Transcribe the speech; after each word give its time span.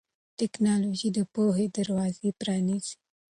ټیکنالوژي 0.39 1.09
د 1.13 1.19
پوهې 1.33 1.65
دروازې 1.77 2.29
پرانیزي. 2.39 2.95